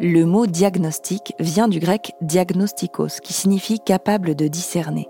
Le 0.00 0.24
mot 0.24 0.46
diagnostic 0.46 1.34
vient 1.38 1.68
du 1.68 1.78
grec 1.78 2.14
diagnostikos, 2.20 3.20
qui 3.22 3.32
signifie 3.32 3.78
capable 3.78 4.34
de 4.34 4.48
discerner. 4.48 5.08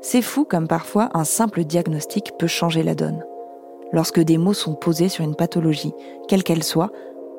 C'est 0.00 0.22
fou 0.22 0.44
comme 0.44 0.66
parfois 0.66 1.08
un 1.14 1.22
simple 1.22 1.62
diagnostic 1.62 2.32
peut 2.36 2.48
changer 2.48 2.82
la 2.82 2.96
donne. 2.96 3.24
Lorsque 3.92 4.18
des 4.18 4.36
mots 4.36 4.52
sont 4.52 4.74
posés 4.74 5.08
sur 5.08 5.24
une 5.24 5.36
pathologie, 5.36 5.94
quelle 6.26 6.42
qu'elle 6.42 6.64
soit, 6.64 6.90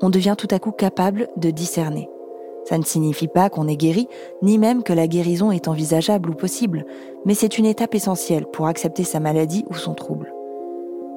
on 0.01 0.09
devient 0.09 0.35
tout 0.37 0.47
à 0.51 0.59
coup 0.59 0.71
capable 0.71 1.27
de 1.35 1.51
discerner. 1.51 2.09
Ça 2.63 2.77
ne 2.77 2.83
signifie 2.83 3.27
pas 3.27 3.49
qu'on 3.49 3.67
est 3.67 3.75
guéri, 3.75 4.07
ni 4.41 4.57
même 4.57 4.81
que 4.81 4.93
la 4.93 5.07
guérison 5.07 5.51
est 5.51 5.67
envisageable 5.67 6.29
ou 6.29 6.33
possible, 6.33 6.85
mais 7.25 7.35
c'est 7.35 7.57
une 7.57 7.65
étape 7.65 7.93
essentielle 7.93 8.45
pour 8.45 8.67
accepter 8.67 9.03
sa 9.03 9.19
maladie 9.19 9.65
ou 9.69 9.73
son 9.73 9.95
trouble. 9.95 10.33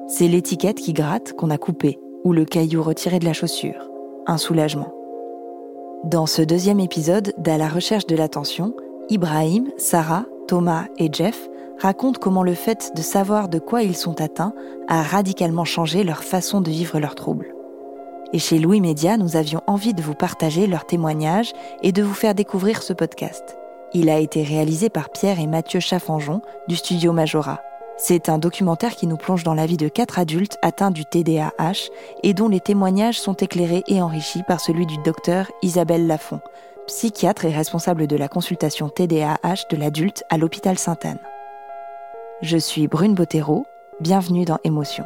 C'est 0.09 0.27
l'étiquette 0.27 0.79
qui 0.79 0.91
gratte 0.91 1.31
qu'on 1.33 1.51
a 1.51 1.57
coupée, 1.57 1.99
ou 2.25 2.33
le 2.33 2.43
caillou 2.43 2.83
retiré 2.83 3.17
de 3.19 3.25
la 3.25 3.33
chaussure. 3.33 3.89
Un 4.27 4.37
soulagement. 4.37 4.98
Dans 6.05 6.25
ce 6.25 6.41
deuxième 6.41 6.79
épisode 6.79 7.33
d'À 7.37 7.57
la 7.57 7.67
recherche 7.67 8.07
de 8.07 8.15
l'attention, 8.15 8.73
Ibrahim, 9.09 9.69
Sarah, 9.75 10.23
Thomas 10.47 10.85
et 10.97 11.09
Jeff 11.11 11.49
racontent 11.77 12.19
comment 12.21 12.41
le 12.41 12.53
fait 12.53 12.93
de 12.95 13.01
savoir 13.01 13.49
de 13.49 13.59
quoi 13.59 13.83
ils 13.83 13.97
sont 13.97 14.21
atteints 14.21 14.53
a 14.87 15.01
radicalement 15.03 15.65
changé 15.65 16.05
leur 16.05 16.23
façon 16.23 16.61
de 16.61 16.71
vivre 16.71 17.01
leurs 17.01 17.15
troubles. 17.15 17.53
Et 18.31 18.39
chez 18.39 18.59
Louis 18.59 18.79
Média, 18.79 19.17
nous 19.17 19.35
avions 19.35 19.61
envie 19.67 19.93
de 19.93 20.01
vous 20.01 20.13
partager 20.13 20.67
leurs 20.67 20.85
témoignages 20.85 21.51
et 21.83 21.91
de 21.91 22.01
vous 22.01 22.13
faire 22.13 22.33
découvrir 22.33 22.81
ce 22.81 22.93
podcast. 22.93 23.57
Il 23.93 24.09
a 24.09 24.19
été 24.19 24.41
réalisé 24.41 24.89
par 24.89 25.09
Pierre 25.09 25.41
et 25.41 25.47
Mathieu 25.47 25.81
Chaffanjon 25.81 26.41
du 26.69 26.77
studio 26.77 27.11
Majora. 27.11 27.59
C'est 28.01 28.29
un 28.29 28.37
documentaire 28.37 28.95
qui 28.95 29.07
nous 29.07 29.17
plonge 29.17 29.43
dans 29.43 29.53
la 29.53 29.65
vie 29.65 29.75
de 29.75 29.89
quatre 29.89 30.19
adultes 30.19 30.57
atteints 30.61 30.89
du 30.89 31.03
TDAH 31.03 31.89
et 32.23 32.33
dont 32.33 32.47
les 32.47 32.61
témoignages 32.61 33.19
sont 33.19 33.33
éclairés 33.33 33.83
et 33.89 34.01
enrichis 34.01 34.41
par 34.47 34.61
celui 34.61 34.85
du 34.85 34.97
docteur 34.99 35.51
Isabelle 35.61 36.07
Lafont, 36.07 36.39
psychiatre 36.87 37.43
et 37.43 37.51
responsable 37.51 38.07
de 38.07 38.15
la 38.15 38.29
consultation 38.29 38.87
TDAH 38.87 39.67
de 39.69 39.75
l'adulte 39.75 40.23
à 40.29 40.37
l'hôpital 40.37 40.79
Sainte-Anne. 40.79 41.19
Je 42.41 42.57
suis 42.57 42.87
Brune 42.87 43.15
Bottero, 43.15 43.67
bienvenue 43.99 44.45
dans 44.45 44.59
Émotion. 44.63 45.05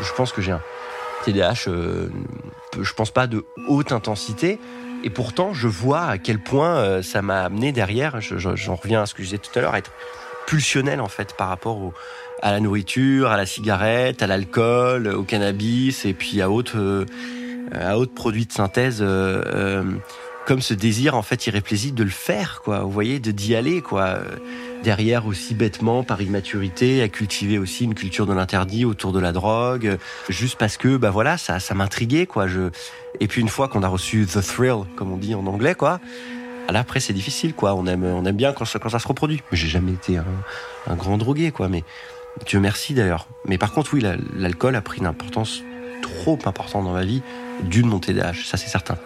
Je 0.00 0.12
pense 0.14 0.30
que 0.32 0.40
j'ai 0.40 0.52
un 0.52 0.62
TDAH, 1.24 1.68
euh, 1.68 2.08
je 2.80 2.92
pense 2.92 3.10
pas 3.10 3.26
de 3.26 3.44
haute 3.68 3.92
intensité. 3.92 4.58
Et 5.02 5.10
pourtant, 5.10 5.54
je 5.54 5.66
vois 5.66 6.02
à 6.02 6.18
quel 6.18 6.38
point 6.38 6.76
euh, 6.76 7.02
ça 7.02 7.22
m'a 7.22 7.42
amené 7.42 7.72
derrière, 7.72 8.20
j'en 8.20 8.74
reviens 8.74 9.02
à 9.02 9.06
ce 9.06 9.14
que 9.14 9.22
je 9.22 9.28
disais 9.28 9.38
tout 9.38 9.56
à 9.58 9.62
l'heure, 9.62 9.76
être 9.76 9.92
pulsionnel 10.46 11.00
en 11.00 11.08
fait 11.08 11.34
par 11.34 11.48
rapport 11.48 11.92
à 12.42 12.52
la 12.52 12.60
nourriture, 12.60 13.30
à 13.30 13.36
la 13.36 13.46
cigarette, 13.46 14.22
à 14.22 14.26
l'alcool, 14.26 15.08
au 15.08 15.22
cannabis 15.22 16.04
et 16.04 16.12
puis 16.12 16.42
à 16.42 16.50
autres, 16.50 16.78
euh, 16.78 17.06
à 17.72 17.98
autres 17.98 18.14
produits 18.14 18.46
de 18.46 18.52
synthèse 18.52 19.02
comme 20.46 20.60
ce 20.60 20.74
désir 20.74 21.14
en 21.14 21.22
fait 21.22 21.46
irrépressible 21.46 21.96
de 21.96 22.04
le 22.04 22.10
faire 22.10 22.62
quoi. 22.64 22.80
Vous 22.80 22.90
voyez 22.90 23.20
de 23.20 23.30
d'y 23.30 23.54
aller 23.54 23.82
quoi. 23.82 24.18
Derrière 24.82 25.26
aussi 25.26 25.54
bêtement 25.54 26.02
par 26.02 26.22
immaturité 26.22 27.02
à 27.02 27.08
cultiver 27.08 27.58
aussi 27.58 27.84
une 27.84 27.94
culture 27.94 28.26
de 28.26 28.32
l'interdit 28.32 28.84
autour 28.84 29.12
de 29.12 29.20
la 29.20 29.32
drogue 29.32 29.98
juste 30.28 30.58
parce 30.58 30.76
que 30.76 30.96
bah 30.96 31.10
voilà 31.10 31.36
ça 31.36 31.60
ça 31.60 31.74
m'intriguait 31.74 32.26
quoi. 32.26 32.46
Je 32.46 32.70
et 33.20 33.28
puis 33.28 33.40
une 33.40 33.48
fois 33.48 33.68
qu'on 33.68 33.82
a 33.82 33.88
reçu 33.88 34.26
the 34.26 34.40
thrill 34.40 34.84
comme 34.96 35.12
on 35.12 35.16
dit 35.16 35.34
en 35.34 35.46
anglais 35.46 35.74
quoi 35.74 36.00
là 36.68 36.80
après 36.80 37.00
c'est 37.00 37.12
difficile 37.12 37.54
quoi. 37.54 37.74
On 37.74 37.86
aime 37.86 38.04
on 38.04 38.24
aime 38.24 38.36
bien 38.36 38.52
quand 38.52 38.64
ça, 38.64 38.78
quand 38.78 38.88
ça 38.88 38.98
se 38.98 39.08
reproduit. 39.08 39.42
J'ai 39.52 39.68
jamais 39.68 39.92
été 39.92 40.16
un, 40.16 40.24
un, 40.86 40.94
grand 40.94 41.18
drogué 41.18 41.52
quoi 41.52 41.68
mais 41.68 41.84
Dieu 42.46 42.60
merci 42.60 42.94
d'ailleurs. 42.94 43.28
Mais 43.44 43.58
par 43.58 43.72
contre 43.72 43.92
oui 43.94 44.02
l'alcool 44.36 44.74
a 44.74 44.80
pris 44.80 44.98
une 44.98 45.06
importance 45.06 45.62
trop 46.00 46.38
importante 46.46 46.84
dans 46.84 46.94
ma 46.94 47.04
vie 47.04 47.22
d'une 47.64 47.86
montée 47.86 48.14
d'âge 48.14 48.46
ça 48.48 48.56
c'est 48.56 48.68
certain 48.68 48.96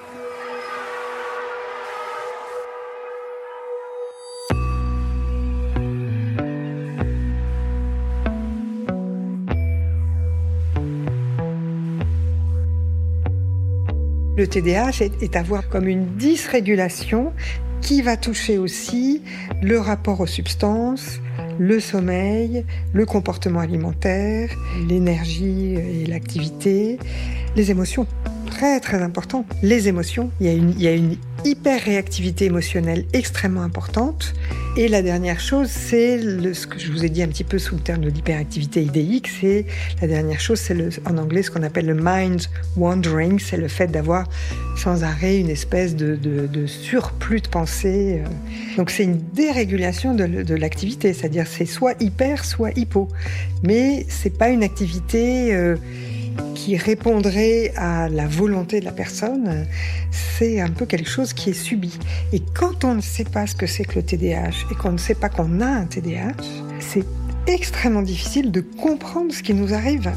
Le 14.44 14.50
TDAH 14.50 15.00
est, 15.22 15.36
à 15.36 15.42
voir 15.42 15.70
comme 15.70 15.88
une 15.88 16.04
dysrégulation 16.16 17.32
qui 17.80 18.02
va 18.02 18.18
toucher 18.18 18.58
aussi 18.58 19.22
le 19.62 19.78
rapport 19.78 20.20
aux 20.20 20.26
substances, 20.26 21.18
le 21.58 21.80
sommeil, 21.80 22.66
le 22.92 23.06
comportement 23.06 23.60
alimentaire, 23.60 24.50
l'énergie 24.86 25.76
et 25.76 26.04
l'activité, 26.04 26.98
les 27.56 27.70
émotions. 27.70 28.06
Très 28.54 28.78
très 28.78 29.03
important, 29.03 29.45
les 29.62 29.89
émotions. 29.89 30.30
Il 30.41 30.47
y 30.47 30.48
a 30.48 30.53
une, 30.53 30.74
une 30.80 31.16
hyper-réactivité 31.45 32.45
émotionnelle 32.45 33.04
extrêmement 33.12 33.62
importante. 33.62 34.33
Et 34.77 34.86
la 34.86 35.03
dernière 35.03 35.41
chose, 35.41 35.68
c'est 35.68 36.21
ce 36.54 36.66
que 36.66 36.78
je 36.78 36.91
vous 36.92 37.04
ai 37.04 37.09
dit 37.09 37.22
un 37.22 37.28
petit 37.28 37.45
peu 37.45 37.59
sous 37.59 37.74
le 37.74 37.80
terme 37.80 38.03
de 38.03 38.10
l'hyperactivité 38.10 38.83
idéique, 38.83 39.28
c'est 39.41 39.66
la 40.01 40.09
dernière 40.09 40.41
chose, 40.41 40.59
c'est 40.59 40.77
en 41.06 41.18
anglais 41.18 41.42
ce 41.42 41.51
qu'on 41.51 41.62
appelle 41.62 41.86
le 41.86 41.95
mind 42.01 42.42
wandering, 42.77 43.39
c'est 43.39 43.56
le 43.56 43.68
fait 43.68 43.89
d'avoir 43.89 44.28
sans 44.77 45.04
arrêt 45.04 45.39
une 45.39 45.51
espèce 45.51 45.95
de, 45.97 46.66
surplus 46.66 47.41
de 47.41 47.48
pensée. 47.48 48.22
Euh. 48.24 48.77
Donc 48.77 48.91
c'est 48.91 49.04
une 49.04 49.21
dérégulation 49.33 50.15
de, 50.15 50.27
de 50.27 50.54
l'activité, 50.54 51.12
c'est-à-dire 51.12 51.47
c'est 51.47 51.66
soit 51.66 52.01
hyper, 52.01 52.45
soit 52.45 52.77
hypo. 52.77 53.09
Mais 53.62 54.06
c'est 54.09 54.36
pas 54.36 54.48
une 54.48 54.62
activité 54.62 55.54
euh, 55.54 55.77
qui 56.54 56.77
répondrait 56.77 57.72
à 57.77 58.09
la 58.09 58.27
volonté 58.27 58.81
de 58.81 58.84
la 58.84 58.92
personne, 58.92 59.66
c'est 60.10 60.60
un 60.60 60.71
peu 60.71 60.86
quelque 60.86 61.09
chose 61.09 61.33
qui 61.33 61.51
est 61.51 61.54
subi. 61.54 61.98
Et 62.33 62.41
quand 62.41 62.84
on 62.84 62.95
ne 62.95 63.01
sait 63.01 63.25
pas 63.25 63.47
ce 63.47 63.54
que 63.54 63.66
c'est 63.66 63.84
que 63.84 63.97
le 63.97 64.03
TDAH 64.03 64.71
et 64.71 64.75
qu'on 64.75 64.92
ne 64.92 64.98
sait 64.98 65.15
pas 65.15 65.28
qu'on 65.28 65.60
a 65.60 65.66
un 65.66 65.86
TDAH, 65.86 66.33
c'est 66.81 67.04
extrêmement 67.47 68.03
difficile 68.03 68.51
de 68.51 68.60
comprendre 68.60 69.33
ce 69.33 69.42
qui 69.42 69.54
nous 69.54 69.75
arrive. 69.75 70.10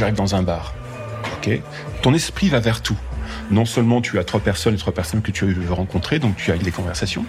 J'arrive 0.00 0.16
dans 0.16 0.34
un 0.34 0.42
bar. 0.42 0.72
Ok, 1.36 1.50
ton 2.00 2.14
esprit 2.14 2.48
va 2.48 2.58
vers 2.58 2.80
tout. 2.80 2.96
Non 3.50 3.66
seulement 3.66 4.00
tu 4.00 4.18
as 4.18 4.24
trois 4.24 4.40
personnes, 4.40 4.76
trois 4.76 4.94
personnes 4.94 5.20
que 5.20 5.30
tu 5.30 5.44
veux 5.44 5.74
rencontrer, 5.74 6.18
donc 6.18 6.36
tu 6.36 6.50
as 6.50 6.56
des 6.56 6.70
conversations. 6.70 7.26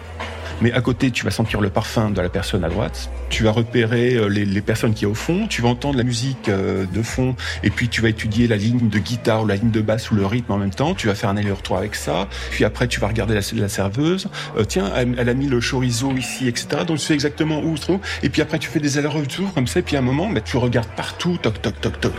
Mais 0.62 0.72
à 0.74 0.82
côté, 0.82 1.10
tu 1.10 1.26
vas 1.26 1.32
sentir 1.32 1.60
le 1.60 1.70
parfum 1.70 2.12
de 2.12 2.22
la 2.22 2.30
personne 2.30 2.64
à 2.64 2.70
droite. 2.70 3.10
Tu 3.30 3.44
vas 3.44 3.52
repérer 3.52 4.14
euh, 4.14 4.28
les, 4.28 4.62
personnes 4.62 4.94
qui 4.94 5.06
est 5.06 5.08
au 5.08 5.16
fond. 5.16 5.48
Tu 5.48 5.64
vas 5.64 5.70
entendre 5.70 5.98
la 5.98 6.04
musique 6.04 6.50
euh, 6.50 6.86
de 6.86 7.02
fond. 7.02 7.36
Et 7.64 7.72
puis, 7.72 7.90
tu 7.90 8.02
vas 8.02 8.10
étudier 8.10 8.48
la 8.48 8.58
ligne 8.58 8.88
de 8.88 9.00
guitare 9.00 9.42
ou 9.42 9.48
la 9.48 9.56
ligne 9.56 9.72
de 9.72 9.82
basse 9.82 10.12
ou 10.12 10.16
le 10.16 10.26
rythme 10.26 10.52
en 10.52 10.58
même 10.58 10.70
temps. 10.70 10.94
Tu 10.94 11.08
vas 11.08 11.16
faire 11.16 11.32
un 11.32 11.38
aller-retour 11.38 11.78
avec 11.78 11.96
ça. 11.96 12.28
Puis 12.52 12.64
après, 12.64 12.88
tu 12.88 13.00
vas 13.00 13.08
regarder 13.08 13.34
la, 13.34 13.42
la 13.56 13.70
serveuse. 13.70 14.28
Euh, 14.56 14.64
tiens, 14.64 14.92
elle, 14.96 15.30
a 15.30 15.34
mis 15.34 15.48
le 15.48 15.60
chorizo 15.60 16.14
ici, 16.16 16.48
etc. 16.48 16.84
Donc, 16.86 17.00
tu 17.00 17.06
sais 17.06 17.16
exactement 17.16 17.62
où 17.62 17.76
se 17.76 17.82
trouve. 17.82 18.00
Et 18.22 18.30
puis 18.30 18.44
après, 18.44 18.60
tu 18.60 18.70
fais 18.70 18.80
des 18.80 19.00
allers-retours 19.00 19.52
comme 19.56 19.66
ça. 19.66 19.80
Et 19.80 19.84
puis 19.84 19.96
à 19.96 20.00
un 20.00 20.04
moment, 20.04 20.30
bah, 20.30 20.42
tu 20.42 20.58
regardes 20.58 20.90
partout. 20.96 21.40
Toc, 21.42 21.60
toc, 21.60 21.82
toc, 21.82 22.00
toc. 22.00 22.14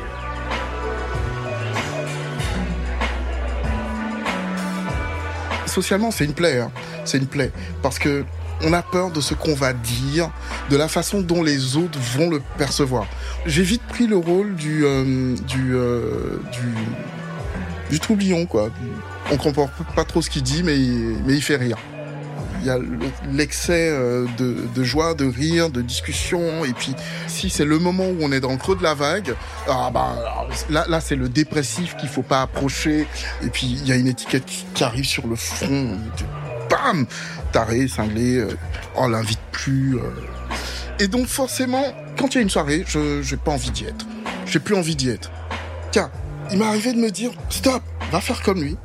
Socialement, 5.72 6.10
c'est 6.10 6.24
une 6.24 6.34
plaie. 6.34 6.60
Hein. 6.60 6.70
C'est 7.04 7.18
une 7.18 7.26
plaie. 7.26 7.50
Parce 7.82 7.98
que 7.98 8.24
on 8.64 8.72
a 8.72 8.82
peur 8.82 9.10
de 9.10 9.20
ce 9.20 9.34
qu'on 9.34 9.54
va 9.54 9.72
dire, 9.72 10.30
de 10.70 10.76
la 10.76 10.86
façon 10.86 11.20
dont 11.20 11.42
les 11.42 11.76
autres 11.76 11.98
vont 12.16 12.30
le 12.30 12.40
percevoir. 12.58 13.06
J'ai 13.44 13.62
vite 13.62 13.82
pris 13.88 14.06
le 14.06 14.16
rôle 14.16 14.54
du 14.54 14.84
euh, 14.84 15.34
du, 15.48 15.74
euh, 15.74 16.40
du 16.52 16.74
du 17.90 17.98
troublion 17.98 18.46
quoi. 18.46 18.70
On 19.32 19.36
comprend 19.36 19.68
pas 19.96 20.04
trop 20.04 20.22
ce 20.22 20.30
qu'il 20.30 20.42
dit, 20.42 20.62
mais 20.62 20.76
mais 21.26 21.34
il 21.34 21.42
fait 21.42 21.56
rire 21.56 21.78
il 22.62 22.66
y 22.66 22.70
a 22.70 22.78
l'excès 23.32 23.88
euh, 23.90 24.26
de, 24.38 24.84
joie, 24.84 25.14
de 25.14 25.24
rire, 25.24 25.70
de 25.70 25.82
discussion. 25.82 26.64
Et 26.64 26.72
puis, 26.72 26.94
si 27.26 27.50
c'est 27.50 27.64
le 27.64 27.78
moment 27.78 28.04
où 28.04 28.18
on 28.20 28.32
est 28.32 28.40
dans 28.40 28.52
le 28.52 28.56
creux 28.56 28.76
de 28.76 28.82
la 28.82 28.94
vague, 28.94 29.34
ah 29.68 29.90
bah, 29.92 30.46
là, 30.70 30.84
là 30.88 31.00
c'est 31.00 31.16
le 31.16 31.28
dépressif 31.28 31.96
qu'il 31.96 32.08
faut 32.08 32.22
pas 32.22 32.42
approcher. 32.42 33.06
Et 33.42 33.48
puis, 33.48 33.66
il 33.66 33.86
y 33.86 33.92
a 33.92 33.96
une 33.96 34.06
étiquette 34.06 34.44
qui 34.74 34.84
arrive 34.84 35.04
sur 35.04 35.26
le 35.26 35.36
front. 35.36 35.98
Bam 36.70 37.06
Taré, 37.52 37.88
cinglé, 37.88 38.38
euh, 38.38 38.56
on 38.94 39.08
l'invite 39.08 39.40
plus. 39.50 39.96
Euh. 39.96 40.00
Et 41.00 41.08
donc, 41.08 41.26
forcément, 41.26 41.84
quand 42.18 42.28
il 42.28 42.36
y 42.36 42.38
a 42.38 42.42
une 42.42 42.50
soirée, 42.50 42.84
je 42.86 43.20
n'ai 43.28 43.36
pas 43.36 43.50
envie 43.50 43.70
d'y 43.70 43.84
être. 43.84 44.06
J'ai 44.46 44.60
plus 44.60 44.74
envie 44.74 44.96
d'y 44.96 45.10
être. 45.10 45.30
Tiens, 45.90 46.10
il 46.50 46.58
m'est 46.58 46.64
arrivé 46.64 46.92
de 46.92 46.98
me 46.98 47.10
dire, 47.10 47.32
stop, 47.50 47.82
va 48.10 48.20
faire 48.20 48.40
comme 48.42 48.62
lui 48.62 48.76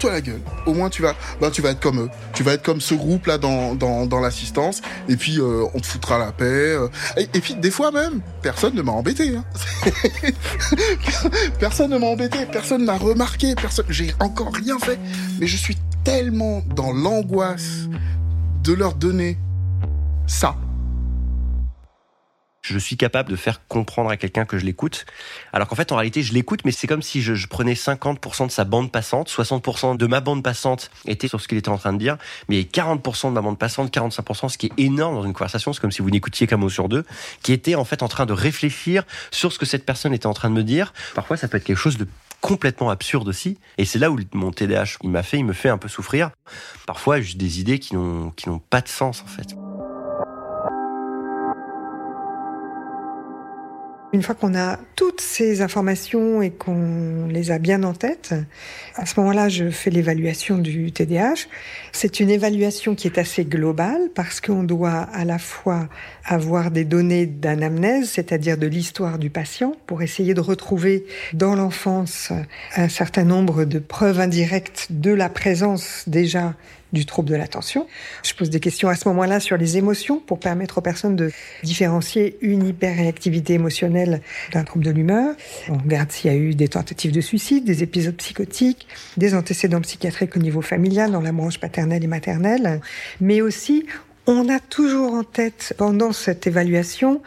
toi 0.00 0.10
la 0.10 0.20
gueule. 0.20 0.40
Au 0.66 0.74
moins 0.74 0.90
tu 0.90 1.02
vas, 1.02 1.14
bah 1.40 1.50
tu 1.52 1.62
vas 1.62 1.70
être 1.70 1.80
comme 1.80 2.00
eux. 2.00 2.10
Tu 2.34 2.42
vas 2.42 2.54
être 2.54 2.62
comme 2.62 2.80
ce 2.80 2.94
groupe 2.94 3.26
là 3.26 3.38
dans 3.38 3.74
dans, 3.74 4.06
dans 4.06 4.18
l'assistance. 4.18 4.82
Et 5.08 5.16
puis 5.16 5.38
euh, 5.38 5.64
on 5.74 5.80
te 5.80 5.86
foutra 5.86 6.18
la 6.18 6.32
paix. 6.32 6.44
Euh. 6.44 6.88
Et, 7.16 7.40
puis 7.40 7.54
des 7.54 7.70
fois 7.70 7.92
même, 7.92 8.20
personne 8.42 8.74
ne 8.74 8.82
m'a 8.82 8.92
embêté. 8.92 9.36
Hein. 9.36 9.44
personne 11.60 11.90
ne 11.90 11.98
m'a 11.98 12.06
embêté. 12.06 12.38
Personne 12.50 12.84
n'a 12.84 12.96
remarqué. 12.96 13.54
Personne. 13.54 13.84
J'ai 13.88 14.12
encore 14.18 14.52
rien 14.52 14.78
fait. 14.78 14.98
Mais 15.38 15.46
je 15.46 15.56
suis 15.56 15.76
tellement 16.02 16.62
dans 16.74 16.92
l'angoisse 16.92 17.88
de 18.64 18.72
leur 18.72 18.94
donner 18.94 19.38
ça 20.26 20.56
je 22.62 22.78
suis 22.78 22.96
capable 22.96 23.30
de 23.30 23.36
faire 23.36 23.66
comprendre 23.66 24.10
à 24.10 24.16
quelqu'un 24.16 24.44
que 24.44 24.58
je 24.58 24.64
l'écoute. 24.64 25.06
Alors 25.52 25.68
qu'en 25.68 25.76
fait, 25.76 25.92
en 25.92 25.96
réalité, 25.96 26.22
je 26.22 26.32
l'écoute, 26.32 26.60
mais 26.64 26.72
c'est 26.72 26.86
comme 26.86 27.02
si 27.02 27.22
je, 27.22 27.46
prenais 27.46 27.74
50% 27.74 28.46
de 28.46 28.50
sa 28.50 28.64
bande 28.64 28.92
passante, 28.92 29.30
60% 29.30 29.96
de 29.96 30.06
ma 30.06 30.20
bande 30.20 30.42
passante 30.42 30.90
était 31.06 31.28
sur 31.28 31.40
ce 31.40 31.48
qu'il 31.48 31.58
était 31.58 31.68
en 31.68 31.78
train 31.78 31.92
de 31.92 31.98
dire, 31.98 32.16
mais 32.48 32.62
40% 32.62 33.28
de 33.28 33.32
ma 33.32 33.40
bande 33.40 33.58
passante, 33.58 33.92
45%, 33.94 34.48
ce 34.48 34.58
qui 34.58 34.66
est 34.66 34.72
énorme 34.78 35.16
dans 35.16 35.24
une 35.24 35.32
conversation, 35.32 35.72
c'est 35.72 35.80
comme 35.80 35.92
si 35.92 36.02
vous 36.02 36.10
n'écoutiez 36.10 36.46
qu'un 36.46 36.58
mot 36.58 36.68
sur 36.68 36.88
deux, 36.88 37.04
qui 37.42 37.52
était 37.52 37.74
en 37.74 37.84
fait 37.84 38.02
en 38.02 38.08
train 38.08 38.26
de 38.26 38.32
réfléchir 38.32 39.04
sur 39.30 39.52
ce 39.52 39.58
que 39.58 39.66
cette 39.66 39.86
personne 39.86 40.12
était 40.12 40.26
en 40.26 40.34
train 40.34 40.50
de 40.50 40.54
me 40.54 40.62
dire. 40.62 40.92
Parfois, 41.14 41.36
ça 41.36 41.48
peut 41.48 41.56
être 41.56 41.64
quelque 41.64 41.76
chose 41.76 41.96
de 41.96 42.06
complètement 42.40 42.90
absurde 42.90 43.28
aussi. 43.28 43.58
Et 43.78 43.84
c'est 43.84 43.98
là 43.98 44.10
où 44.10 44.18
mon 44.32 44.50
TDAH, 44.50 44.96
il 45.02 45.10
m'a 45.10 45.22
fait, 45.22 45.38
il 45.38 45.44
me 45.44 45.52
fait 45.52 45.68
un 45.68 45.78
peu 45.78 45.88
souffrir. 45.88 46.30
Parfois, 46.86 47.20
juste 47.20 47.36
des 47.36 47.60
idées 47.60 47.78
qui 47.78 47.94
n'ont 47.94 48.32
pas 48.70 48.80
de 48.80 48.88
sens, 48.88 49.22
en 49.22 49.28
fait. 49.28 49.54
Une 54.12 54.22
fois 54.22 54.34
qu'on 54.34 54.56
a 54.56 54.76
toutes 54.96 55.20
ces 55.20 55.62
informations 55.62 56.42
et 56.42 56.50
qu'on 56.50 57.28
les 57.28 57.52
a 57.52 57.60
bien 57.60 57.84
en 57.84 57.92
tête, 57.92 58.34
à 58.96 59.06
ce 59.06 59.20
moment-là, 59.20 59.48
je 59.48 59.70
fais 59.70 59.90
l'évaluation 59.90 60.58
du 60.58 60.90
TDAH. 60.90 61.46
C'est 61.92 62.18
une 62.18 62.28
évaluation 62.28 62.96
qui 62.96 63.06
est 63.06 63.18
assez 63.18 63.44
globale 63.44 64.10
parce 64.12 64.40
qu'on 64.40 64.64
doit 64.64 65.06
à 65.12 65.24
la 65.24 65.38
fois 65.38 65.88
avoir 66.24 66.72
des 66.72 66.84
données 66.84 67.26
d'anamnèse, 67.26 68.10
c'est-à-dire 68.10 68.58
de 68.58 68.66
l'histoire 68.66 69.20
du 69.20 69.30
patient, 69.30 69.76
pour 69.86 70.02
essayer 70.02 70.34
de 70.34 70.40
retrouver 70.40 71.06
dans 71.32 71.54
l'enfance 71.54 72.32
un 72.74 72.88
certain 72.88 73.24
nombre 73.24 73.64
de 73.64 73.78
preuves 73.78 74.18
indirectes 74.18 74.88
de 74.90 75.12
la 75.12 75.28
présence 75.28 76.02
déjà 76.08 76.54
du 76.92 77.06
trouble 77.06 77.28
de 77.28 77.36
l'attention. 77.36 77.86
Je 78.24 78.34
pose 78.34 78.50
des 78.50 78.60
questions 78.60 78.88
à 78.88 78.94
ce 78.94 79.08
moment-là 79.08 79.40
sur 79.40 79.56
les 79.56 79.76
émotions 79.76 80.18
pour 80.18 80.38
permettre 80.38 80.78
aux 80.78 80.80
personnes 80.80 81.16
de 81.16 81.30
différencier 81.62 82.36
une 82.40 82.66
hyperréactivité 82.66 83.54
émotionnelle 83.54 84.20
d'un 84.52 84.64
trouble 84.64 84.84
de 84.84 84.90
l'humeur. 84.90 85.34
On 85.68 85.78
regarde 85.78 86.10
s'il 86.10 86.30
y 86.30 86.34
a 86.34 86.36
eu 86.36 86.54
des 86.54 86.68
tentatives 86.68 87.12
de 87.12 87.20
suicide, 87.20 87.64
des 87.64 87.82
épisodes 87.82 88.16
psychotiques, 88.16 88.86
des 89.16 89.34
antécédents 89.34 89.80
psychiatriques 89.80 90.36
au 90.36 90.40
niveau 90.40 90.62
familial 90.62 91.10
dans 91.12 91.20
la 91.20 91.32
branche 91.32 91.58
paternelle 91.58 92.04
et 92.04 92.08
maternelle, 92.08 92.80
mais 93.20 93.40
aussi 93.40 93.86
on 94.26 94.48
a 94.48 94.60
toujours 94.60 95.14
en 95.14 95.24
tête 95.24 95.74
pendant 95.76 96.12
cette 96.12 96.46
évaluation 96.46 97.22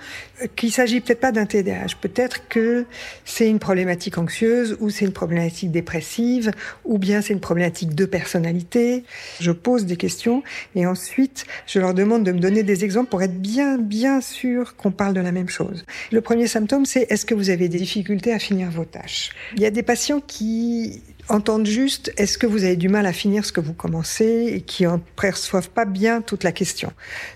qu'il 0.56 0.72
s'agit 0.72 1.00
peut-être 1.02 1.20
pas 1.20 1.32
d'un 1.32 1.46
TDAH, 1.46 1.96
peut-être 2.02 2.48
que 2.48 2.86
c'est 3.26 3.50
une 3.50 3.60
problématique 3.60 4.18
anxieuse 4.18 4.78
ou 4.80 4.90
c'est 4.90 5.06
une 5.06 5.14
problématique 5.14 5.72
dépressive 5.72 6.52
ou 6.86 6.98
bien 6.98 7.22
c'est 7.22 7.34
une 7.34 7.40
problématique 7.40 7.96
de 7.96 8.06
personnalité. 8.06 9.04
Je 9.40 9.52
pose 9.52 9.86
des 9.86 9.98
questions 9.98 10.44
et 10.76 10.86
ensuite 10.86 11.46
je 11.66 11.80
leur 11.80 11.94
demande 11.94 12.24
de 12.24 12.32
me 12.32 12.40
donner 12.40 12.64
des 12.64 12.84
exemples 12.84 13.10
pour 13.10 13.22
être 13.22 13.40
bien 13.40 13.78
bien 13.78 14.22
sûr 14.22 14.76
qu'on 14.76 14.92
parle 14.92 15.14
de 15.14 15.22
la 15.22 15.32
même 15.32 15.50
chose. 15.50 15.86
Le 16.12 16.22
premier 16.22 16.48
symptôme 16.48 16.86
c'est 16.86 17.08
est-ce 17.10 17.26
que 17.26 17.36
vous 17.36 17.50
avez 17.50 17.70
des 17.70 17.80
difficultés 17.80 18.34
à 18.34 18.40
finir 18.40 18.70
vos 18.70 18.86
tâches? 18.86 19.32
Il 19.56 19.62
y 19.62 19.66
a 19.66 19.72
des 19.72 19.84
patients 19.84 20.22
qui 20.26 21.02
entendent 21.30 21.66
juste 21.66 22.12
est-ce 22.18 22.38
que 22.38 22.48
vous 22.48 22.64
avez 22.64 22.76
du 22.76 22.90
mal 22.90 23.06
à 23.06 23.14
finir 23.14 23.46
ce 23.46 23.52
que 23.52 23.62
vous 23.62 23.74
commencez 23.74 24.52
et 24.54 24.62
qui 24.62 24.86
en 24.88 25.00
perçoivent 25.00 25.70
pas 25.70 25.86
bien 25.86 26.22
toute 26.22 26.44
la 26.44 26.52
question. 26.52 26.92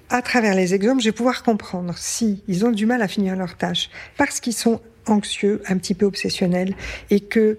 À 0.09 0.21
travers 0.21 0.55
les 0.55 0.73
exemples, 0.73 1.01
je 1.01 1.09
vais 1.09 1.13
pouvoir 1.13 1.43
comprendre 1.43 1.93
si 1.97 2.43
ils 2.47 2.65
ont 2.65 2.71
du 2.71 2.85
mal 2.85 3.01
à 3.01 3.07
finir 3.07 3.35
leur 3.35 3.55
tâche 3.55 3.89
parce 4.17 4.39
qu'ils 4.39 4.53
sont 4.53 4.81
anxieux, 5.09 5.61
un 5.67 5.77
petit 5.77 5.93
peu 5.93 6.05
obsessionnels, 6.05 6.75
et 7.09 7.21
que 7.21 7.57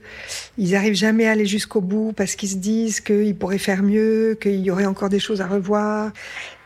ils 0.59 0.77
arrivent 0.77 0.95
jamais 0.95 1.27
à 1.27 1.33
aller 1.33 1.47
jusqu'au 1.47 1.81
bout 1.81 2.13
parce 2.13 2.35
qu'ils 2.35 2.51
se 2.51 2.57
disent 2.57 3.01
qu'ils 3.01 3.35
pourraient 3.35 3.59
faire 3.59 3.83
mieux, 3.83 4.39
qu'il 4.41 4.61
y 4.61 4.71
aurait 4.71 4.87
encore 4.87 5.09
des 5.09 5.19
choses 5.19 5.41
à 5.41 5.47
revoir. 5.47 6.13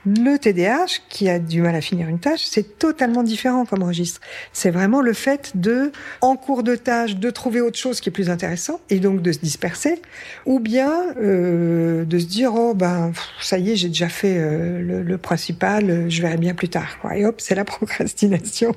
Le 0.04 0.37
TDAH, 0.37 0.99
qui 1.09 1.28
a 1.28 1.38
du 1.38 1.62
mal 1.62 1.76
à 1.76 1.80
finir 1.80 2.09
une 2.09 2.18
tâche, 2.18 2.42
c'est 2.44 2.76
totalement 2.78 3.23
différent 3.23 3.64
comme 3.64 3.85
registre. 3.85 4.21
C'est 4.52 4.71
vraiment 4.71 5.00
le 5.00 5.12
fait 5.12 5.52
de, 5.54 5.92
en 6.21 6.35
cours 6.35 6.64
de 6.64 6.75
tâche, 6.75 7.16
de 7.16 7.30
trouver 7.30 7.61
autre 7.61 7.78
chose 7.78 8.00
qui 8.00 8.09
est 8.09 8.12
plus 8.12 8.28
intéressant 8.28 8.80
et 8.90 8.99
donc 8.99 9.23
de 9.23 9.30
se 9.30 9.38
disperser, 9.38 10.02
ou 10.44 10.59
bien 10.59 10.92
euh, 11.21 12.04
de 12.04 12.18
se 12.18 12.26
dire 12.26 12.52
oh 12.54 12.75
ben 12.75 13.12
ça 13.40 13.59
y 13.59 13.71
est 13.71 13.76
j'ai 13.76 13.87
déjà 13.88 14.09
fait 14.09 14.38
euh, 14.38 15.04
le, 15.04 15.18
principal, 15.18 16.11
je 16.11 16.21
verrai 16.21 16.37
bien 16.37 16.54
plus 16.54 16.68
tard. 16.68 16.99
Quoi. 17.00 17.16
Et 17.16 17.25
hop 17.25 17.40
c'est 17.40 17.54
la 17.54 17.64
procrastination 17.64 18.75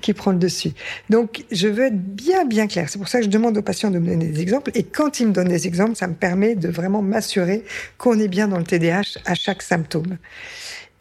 qui 0.00 0.12
prend 0.12 0.30
le 0.30 0.38
dessus. 0.38 0.70
Donc 1.08 1.44
je 1.50 1.66
veux 1.66 1.86
être 1.86 2.00
bien 2.00 2.44
bien 2.44 2.68
clair. 2.68 2.88
C'est 2.88 2.98
pour 2.98 3.08
ça 3.08 3.18
que 3.18 3.24
je 3.24 3.30
demande 3.30 3.58
aux 3.58 3.62
patients 3.62 3.90
de 3.90 3.98
me 3.98 4.06
donner 4.06 4.28
des 4.28 4.40
exemples 4.40 4.70
et 4.74 4.84
quand 4.84 5.18
ils 5.18 5.26
me 5.26 5.32
donnent 5.32 5.48
des 5.48 5.66
exemples, 5.66 5.96
ça 5.96 6.06
me 6.06 6.14
permet 6.14 6.54
de 6.54 6.68
vraiment 6.68 7.02
m'assurer 7.02 7.64
qu'on 7.98 8.20
est 8.20 8.28
bien 8.28 8.46
dans 8.46 8.58
le 8.58 8.64
TDAH 8.64 9.18
à 9.24 9.34
chaque 9.34 9.62
symptôme. 9.62 10.16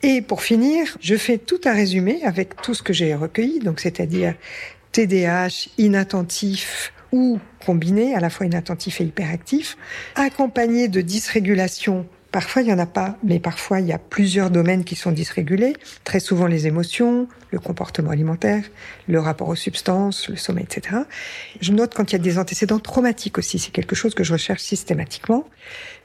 Et 0.02 0.22
pour 0.22 0.42
finir, 0.42 0.98
je 1.02 1.16
fais 1.16 1.38
tout 1.38 1.60
un 1.66 1.74
résumé 1.74 2.22
avec 2.24 2.62
tout 2.62 2.74
ce 2.74 2.82
que 2.82 2.94
j'ai 2.94 3.14
recueilli, 3.16 3.60
donc 3.60 3.80
c'est-à-dire 3.82 4.36
TDAH 4.92 5.70
inattentif 5.78 6.94
ou 7.12 7.40
combiné, 7.66 8.16
à 8.16 8.20
la 8.20 8.30
fois 8.30 8.46
inattentif 8.46 9.02
et 9.02 9.04
hyperactif, 9.04 9.78
accompagné 10.16 10.88
de 10.88 11.02
dysrégulation 11.02 12.08
Parfois, 12.32 12.62
il 12.62 12.66
n'y 12.66 12.74
en 12.74 12.80
a 12.80 12.86
pas, 12.86 13.18
mais 13.24 13.40
parfois, 13.40 13.80
il 13.80 13.88
y 13.88 13.92
a 13.92 13.98
plusieurs 13.98 14.52
domaines 14.52 14.84
qui 14.84 14.96
sont 14.96 15.12
dysrégulés. 15.12 15.74
Très 16.04 16.20
souvent, 16.20 16.46
les 16.46 16.68
émotions, 16.68 17.28
le 17.50 17.60
comportement 17.60 18.12
alimentaire, 18.12 18.64
le 19.08 19.20
rapport 19.20 19.48
aux 19.48 19.56
substances, 19.56 20.30
le 20.30 20.36
sommeil, 20.36 20.66
etc. 20.66 20.98
Je 21.60 21.72
note 21.72 21.96
quand 21.96 22.12
il 22.12 22.14
y 22.14 22.20
a 22.20 22.24
des 22.24 22.38
antécédents 22.38 22.80
traumatiques 22.80 23.40
aussi. 23.40 23.58
C'est 23.58 23.72
quelque 23.72 23.96
chose 23.96 24.14
que 24.14 24.24
je 24.24 24.34
recherche 24.34 24.62
systématiquement. 24.62 25.48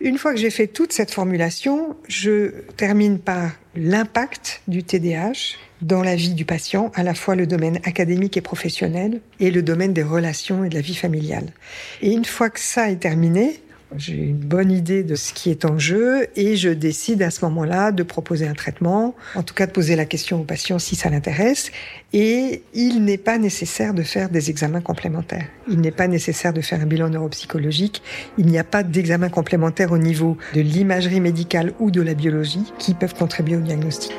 Une 0.00 0.16
fois 0.16 0.32
que 0.32 0.40
j'ai 0.40 0.50
fait 0.50 0.66
toute 0.66 0.94
cette 0.94 1.10
formulation, 1.10 1.96
je 2.08 2.62
termine 2.76 3.18
par 3.18 3.50
l'impact 3.76 4.62
du 4.66 4.82
TDAH 4.82 5.56
dans 5.82 6.02
la 6.02 6.16
vie 6.16 6.32
du 6.32 6.46
patient, 6.46 6.90
à 6.94 7.02
la 7.02 7.14
fois 7.14 7.34
le 7.34 7.46
domaine 7.46 7.76
académique 7.84 8.38
et 8.38 8.40
professionnel 8.40 9.20
et 9.40 9.50
le 9.50 9.62
domaine 9.62 9.92
des 9.92 10.02
relations 10.02 10.64
et 10.64 10.70
de 10.70 10.74
la 10.74 10.80
vie 10.80 10.94
familiale. 10.94 11.52
Et 12.00 12.12
une 12.12 12.24
fois 12.24 12.48
que 12.48 12.60
ça 12.60 12.90
est 12.90 12.96
terminé, 12.96 13.60
j'ai 13.96 14.16
une 14.16 14.38
bonne 14.38 14.72
idée 14.72 15.04
de 15.04 15.14
ce 15.14 15.32
qui 15.32 15.50
est 15.50 15.64
en 15.64 15.78
jeu 15.78 16.26
et 16.36 16.56
je 16.56 16.68
décide 16.68 17.22
à 17.22 17.30
ce 17.30 17.44
moment-là 17.44 17.92
de 17.92 18.02
proposer 18.02 18.46
un 18.46 18.54
traitement, 18.54 19.14
en 19.34 19.42
tout 19.42 19.54
cas 19.54 19.66
de 19.66 19.72
poser 19.72 19.94
la 19.94 20.04
question 20.04 20.40
au 20.40 20.44
patient 20.44 20.78
si 20.78 20.96
ça 20.96 21.10
l'intéresse. 21.10 21.70
Et 22.12 22.62
il 22.74 23.04
n'est 23.04 23.18
pas 23.18 23.38
nécessaire 23.38 23.94
de 23.94 24.02
faire 24.02 24.30
des 24.30 24.50
examens 24.50 24.80
complémentaires. 24.80 25.46
Il 25.68 25.80
n'est 25.80 25.92
pas 25.92 26.08
nécessaire 26.08 26.52
de 26.52 26.60
faire 26.60 26.80
un 26.80 26.86
bilan 26.86 27.08
neuropsychologique. 27.08 28.02
Il 28.36 28.46
n'y 28.46 28.58
a 28.58 28.64
pas 28.64 28.82
d'examen 28.82 29.28
complémentaire 29.28 29.92
au 29.92 29.98
niveau 29.98 30.36
de 30.54 30.60
l'imagerie 30.60 31.20
médicale 31.20 31.72
ou 31.78 31.90
de 31.90 32.02
la 32.02 32.14
biologie 32.14 32.72
qui 32.78 32.94
peuvent 32.94 33.14
contribuer 33.14 33.56
au 33.56 33.60
diagnostic. 33.60 34.14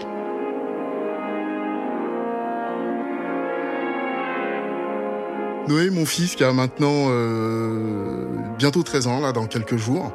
Noé, 5.67 5.89
mon 5.89 6.05
fils, 6.05 6.35
qui 6.35 6.43
a 6.43 6.53
maintenant 6.53 7.07
euh, 7.09 8.24
bientôt 8.57 8.83
13 8.83 9.07
ans, 9.07 9.19
là, 9.19 9.31
dans 9.31 9.47
quelques 9.47 9.77
jours, 9.77 10.11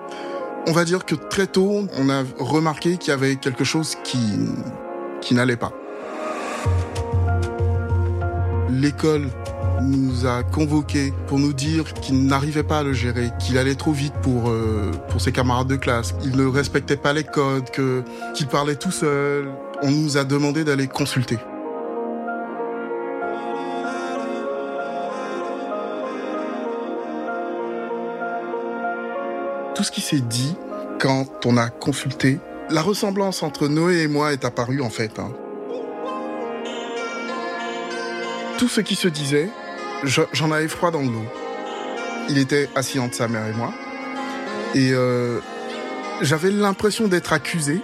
on 0.67 0.73
va 0.73 0.85
dire 0.85 1.05
que 1.05 1.15
très 1.15 1.47
tôt, 1.47 1.87
on 1.97 2.11
a 2.11 2.23
remarqué 2.39 2.97
qu'il 2.97 3.11
y 3.11 3.15
avait 3.15 3.37
quelque 3.37 3.65
chose 3.65 3.97
qui, 4.05 4.19
qui 5.21 5.35
n'allait 5.35 5.57
pas. 5.57 5.73
L'école 8.69 9.29
nous 9.83 10.27
a 10.27 10.43
convoqués 10.43 11.13
pour 11.27 11.39
nous 11.39 11.53
dire 11.53 11.93
qu'il 11.95 12.27
n'arrivait 12.27 12.63
pas 12.63 12.79
à 12.79 12.83
le 12.83 12.93
gérer, 12.93 13.31
qu'il 13.39 13.59
allait 13.59 13.75
trop 13.75 13.93
vite 13.93 14.15
pour 14.23 14.51
euh, 14.51 14.93
ses 15.19 15.33
camarades 15.33 15.69
de 15.69 15.77
classe, 15.77 16.15
il 16.25 16.37
ne 16.37 16.47
respectait 16.47 16.97
pas 16.97 17.13
les 17.13 17.25
codes, 17.25 17.71
qu'il 18.35 18.47
parlait 18.47 18.77
tout 18.77 18.91
seul. 18.91 19.51
On 19.83 19.91
nous 19.91 20.17
a 20.19 20.25
demandé 20.25 20.65
d'aller 20.65 20.87
consulter. 20.87 21.39
Tout 29.81 29.85
ce 29.85 29.93
qui 29.93 30.03
s'est 30.03 30.21
dit 30.21 30.55
quand 31.01 31.47
on 31.47 31.57
a 31.57 31.71
consulté, 31.71 32.39
la 32.69 32.83
ressemblance 32.83 33.43
entre 33.43 33.67
Noé 33.67 34.03
et 34.03 34.09
moi 34.09 34.35
est 34.35 34.45
apparue 34.45 34.83
en 34.83 34.91
fait. 34.91 35.19
Hein. 35.19 35.33
Tout 38.59 38.69
ce 38.69 38.83
qui 38.83 38.95
se 38.95 39.09
disait, 39.09 39.49
j'en 40.05 40.53
avais 40.53 40.69
froid 40.69 40.91
dans 40.91 41.01
le 41.01 41.07
dos. 41.07 41.25
Il 42.29 42.37
était 42.37 42.69
assis 42.75 42.99
entre 42.99 43.15
sa 43.15 43.27
mère 43.27 43.47
et 43.47 43.55
moi. 43.55 43.73
Et 44.75 44.91
euh, 44.93 45.41
j'avais 46.21 46.51
l'impression 46.51 47.09
d'être 47.09 47.33
accusé, 47.33 47.81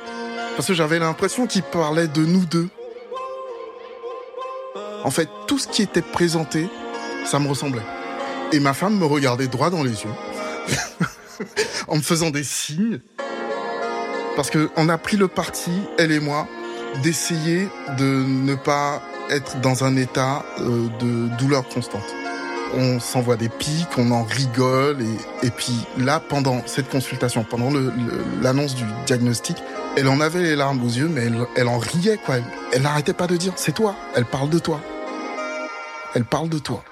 parce 0.54 0.68
que 0.68 0.74
j'avais 0.74 0.98
l'impression 0.98 1.46
qu'il 1.46 1.62
parlait 1.62 2.08
de 2.08 2.26
nous 2.26 2.44
deux. 2.44 2.68
En 5.02 5.10
fait, 5.10 5.30
tout 5.46 5.58
ce 5.58 5.66
qui 5.66 5.80
était 5.80 6.02
présenté, 6.02 6.68
ça 7.24 7.38
me 7.38 7.48
ressemblait. 7.48 7.86
Et 8.52 8.60
ma 8.60 8.74
femme 8.74 8.98
me 8.98 9.06
regardait 9.06 9.46
droit 9.46 9.70
dans 9.70 9.82
les 9.82 10.02
yeux. 10.04 10.10
en 11.88 11.96
me 11.96 12.02
faisant 12.02 12.30
des 12.30 12.44
signes. 12.44 13.00
Parce 14.36 14.50
qu'on 14.50 14.88
a 14.88 14.98
pris 14.98 15.16
le 15.16 15.28
parti, 15.28 15.72
elle 15.98 16.12
et 16.12 16.20
moi, 16.20 16.46
d'essayer 17.02 17.68
de 17.98 18.04
ne 18.04 18.54
pas 18.54 19.02
être 19.30 19.60
dans 19.60 19.84
un 19.84 19.96
état 19.96 20.44
euh, 20.60 20.88
de 21.00 21.36
douleur 21.36 21.66
constante. 21.68 22.14
On 22.74 23.00
s'envoie 23.00 23.36
des 23.36 23.48
pics, 23.48 23.88
on 23.96 24.10
en 24.10 24.24
rigole, 24.24 24.98
et, 25.42 25.50
puis 25.50 25.72
là, 25.98 26.20
pendant 26.20 26.66
cette 26.66 26.90
consultation, 26.90 27.44
pendant 27.44 27.70
l'annonce 28.42 28.74
du 28.74 28.84
diagnostic, 29.06 29.56
elle 29.96 30.08
en 30.08 30.20
avait 30.20 30.42
les 30.42 30.56
larmes 30.56 30.84
aux 30.84 30.88
yeux, 30.88 31.08
mais 31.08 31.30
elle 31.56 31.68
en 31.68 31.78
riait, 31.78 32.18
quoi. 32.18 32.36
Elle 32.72 32.82
n'arrêtait 32.82 33.14
pas 33.14 33.28
de 33.28 33.36
dire, 33.36 33.52
c'est 33.56 33.74
toi, 33.74 33.94
elle 34.14 34.26
parle 34.26 34.50
de 34.50 34.58
toi. 34.58 34.80
Elle 36.14 36.24
parle 36.24 36.48
de 36.48 36.58
toi. 36.58 36.82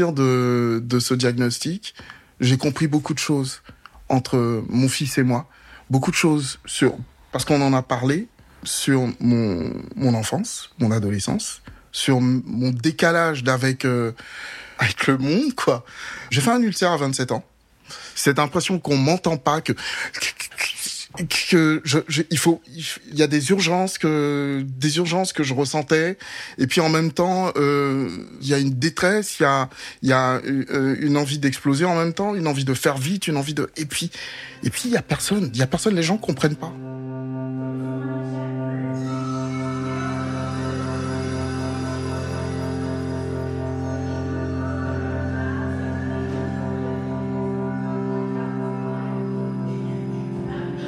De 0.00 0.98
ce 0.98 1.14
diagnostic, 1.14 1.94
j'ai 2.40 2.56
compris 2.56 2.86
beaucoup 2.86 3.14
de 3.14 3.18
choses 3.18 3.62
entre 4.08 4.64
mon 4.68 4.88
fils 4.88 5.18
et 5.18 5.22
moi. 5.22 5.48
Beaucoup 5.90 6.10
de 6.10 6.16
choses 6.16 6.58
sur, 6.64 6.96
parce 7.32 7.44
qu'on 7.44 7.60
en 7.60 7.72
a 7.72 7.82
parlé, 7.82 8.28
sur 8.62 9.08
mon, 9.20 9.70
mon 9.96 10.14
enfance, 10.14 10.70
mon 10.78 10.90
adolescence, 10.90 11.62
sur 11.92 12.20
mon 12.20 12.70
décalage 12.70 13.44
d'avec 13.44 13.84
euh, 13.84 14.12
avec 14.78 15.06
le 15.06 15.18
monde, 15.18 15.54
quoi. 15.54 15.84
J'ai 16.30 16.40
fait 16.40 16.50
un 16.50 16.62
ulcère 16.62 16.92
à 16.92 16.96
27 16.96 17.32
ans. 17.32 17.44
Cette 18.14 18.38
impression 18.38 18.78
qu'on 18.78 18.96
m'entend 18.96 19.36
pas, 19.36 19.60
que 19.60 19.72
que 21.48 21.80
je, 21.84 21.98
il 22.30 22.38
faut 22.38 22.60
il 23.10 23.18
y 23.18 23.22
a 23.22 23.26
des 23.26 23.50
urgences 23.50 23.98
que 23.98 24.64
des 24.66 24.96
urgences 24.96 25.32
que 25.32 25.42
je 25.42 25.54
ressentais. 25.54 26.18
Et 26.58 26.66
puis 26.66 26.80
en 26.80 26.88
même 26.88 27.12
temps 27.12 27.52
euh, 27.56 28.08
il 28.40 28.48
y 28.48 28.54
a 28.54 28.58
une 28.58 28.74
détresse 28.78 29.38
il 29.38 29.44
y 29.44 29.46
a 29.46 29.68
il 30.02 30.08
y 30.08 30.12
a 30.12 30.40
euh, 30.44 30.96
une 31.00 31.16
envie 31.16 31.38
d'exploser 31.38 31.84
en 31.84 31.96
même 31.96 32.12
temps 32.12 32.34
une 32.34 32.46
envie 32.46 32.64
de 32.64 32.74
faire 32.74 32.98
vite 32.98 33.28
une 33.28 33.36
envie 33.36 33.54
de 33.54 33.70
et 33.76 33.84
puis 33.84 34.10
et 34.62 34.70
puis 34.70 34.82
il 34.86 34.90
y 34.92 34.96
a 34.96 35.02
personne 35.02 35.50
il 35.52 35.58
y 35.58 35.62
a 35.62 35.66
personne 35.66 35.94
les 35.94 36.02
gens 36.02 36.16
comprennent 36.16 36.56
pas 36.56 36.72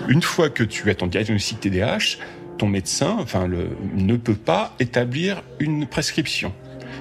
Une 0.09 0.23
fois 0.23 0.51
que 0.51 0.63
tu 0.63 0.89
as 0.91 0.95
ton 0.95 1.07
diagnostic 1.07 1.61
TDAH, 1.61 2.19
ton 2.59 2.67
médecin 2.67 3.17
enfin, 3.19 3.49
ne 3.49 4.17
peut 4.17 4.35
pas 4.35 4.75
établir 4.79 5.43
une 5.59 5.87
prescription. 5.87 6.53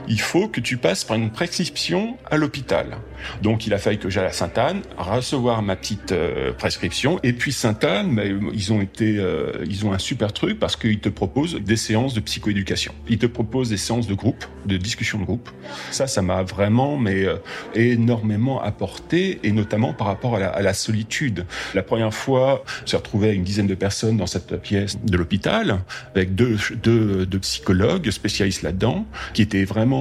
Il 0.07 0.19
faut 0.19 0.47
que 0.47 0.59
tu 0.59 0.77
passes 0.77 1.03
par 1.03 1.17
une 1.17 1.31
prescription 1.31 2.17
à 2.29 2.37
l'hôpital. 2.37 2.97
Donc 3.41 3.65
il 3.65 3.73
a 3.73 3.77
fallu 3.77 3.97
que 3.97 4.09
j'aille 4.09 4.25
à 4.25 4.31
Sainte-Anne 4.31 4.81
recevoir 4.97 5.61
ma 5.61 5.75
petite 5.75 6.11
euh, 6.11 6.53
prescription. 6.53 7.19
Et 7.23 7.33
puis 7.33 7.51
Sainte-Anne, 7.51 8.15
ben, 8.15 8.49
ils 8.53 8.73
ont 8.73 8.81
été, 8.81 9.17
euh, 9.17 9.51
ils 9.67 9.85
ont 9.85 9.93
un 9.93 9.99
super 9.99 10.33
truc 10.33 10.59
parce 10.59 10.75
qu'ils 10.75 10.99
te 10.99 11.09
proposent 11.09 11.55
des 11.55 11.77
séances 11.77 12.13
de 12.13 12.19
psychoéducation. 12.19 12.93
Ils 13.09 13.17
te 13.17 13.25
proposent 13.25 13.69
des 13.69 13.77
séances 13.77 14.07
de 14.07 14.13
groupe, 14.13 14.45
de 14.65 14.77
discussion 14.77 15.19
de 15.19 15.25
groupe. 15.25 15.49
Ça, 15.91 16.07
ça 16.07 16.21
m'a 16.21 16.43
vraiment, 16.43 16.97
mais 16.97 17.25
euh, 17.25 17.37
énormément 17.73 18.61
apporté, 18.61 19.39
et 19.43 19.51
notamment 19.51 19.93
par 19.93 20.07
rapport 20.07 20.35
à 20.35 20.39
la, 20.39 20.49
à 20.49 20.61
la 20.61 20.73
solitude. 20.73 21.45
La 21.73 21.83
première 21.83 22.13
fois, 22.13 22.63
j'ai 22.85 22.97
retrouvé 22.97 23.33
une 23.33 23.43
dizaine 23.43 23.67
de 23.67 23.75
personnes 23.75 24.17
dans 24.17 24.27
cette 24.27 24.61
pièce 24.61 24.97
de 25.03 25.17
l'hôpital 25.17 25.79
avec 26.13 26.35
deux, 26.35 26.57
deux, 26.81 27.25
deux 27.25 27.39
psychologues 27.39 28.09
spécialistes 28.11 28.61
là-dedans 28.61 29.05
qui 29.33 29.41
étaient 29.41 29.65
vraiment 29.65 29.94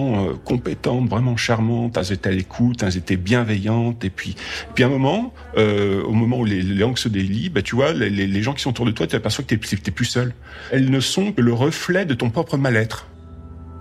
compétentes, 0.44 1.08
vraiment 1.08 1.36
charmantes. 1.36 1.96
Elles 1.96 2.12
étaient 2.12 2.28
à 2.28 2.32
l'écoute, 2.32 2.82
elles 2.82 2.96
étaient 2.96 3.16
bienveillante. 3.16 4.04
Et 4.04 4.10
puis, 4.10 4.36
puis 4.74 4.84
à 4.84 4.86
un 4.86 4.90
moment, 4.90 5.34
euh, 5.56 6.02
au 6.02 6.12
moment 6.12 6.38
où 6.38 6.44
les, 6.44 6.62
langues 6.62 6.98
se 6.98 7.08
délient, 7.08 7.50
bah, 7.50 7.62
tu 7.62 7.74
vois, 7.74 7.92
les, 7.92 8.10
les, 8.10 8.42
gens 8.42 8.54
qui 8.54 8.62
sont 8.62 8.70
autour 8.70 8.86
de 8.86 8.90
toi, 8.90 9.06
tu 9.06 9.16
aperçois 9.16 9.44
que 9.44 9.54
tu 9.54 9.76
n'es 9.76 9.92
plus 9.92 10.04
seul. 10.04 10.34
Elles 10.70 10.90
ne 10.90 11.00
sont 11.00 11.32
que 11.32 11.40
le 11.40 11.52
reflet 11.52 12.04
de 12.04 12.14
ton 12.14 12.30
propre 12.30 12.56
mal-être. 12.56 13.06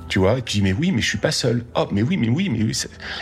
Tu 0.09 0.19
vois, 0.19 0.41
tu 0.41 0.57
dis, 0.57 0.63
mais 0.63 0.73
oui, 0.73 0.91
mais 0.91 1.01
je 1.01 1.07
suis 1.07 1.17
pas 1.17 1.31
seul. 1.31 1.63
Oh, 1.75 1.87
mais 1.91 2.01
oui, 2.03 2.17
mais 2.17 2.29
oui, 2.29 2.49
mais 2.49 2.63
oui. 2.63 2.77